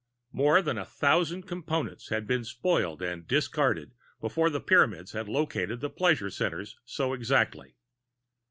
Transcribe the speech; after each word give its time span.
More 0.31 0.63
than 0.63 0.79
a 0.79 0.85
thousand 0.85 1.43
Components 1.43 2.09
had 2.09 2.25
been 2.25 2.43
spoiled 2.43 3.03
and 3.03 3.27
discarded 3.27 3.93
before 4.19 4.49
the 4.49 4.59
Pyramids 4.59 5.11
had 5.11 5.29
located 5.29 5.79
the 5.79 5.91
pleasure 5.91 6.31
centers 6.31 6.79
so 6.85 7.13
exactly. 7.13 7.75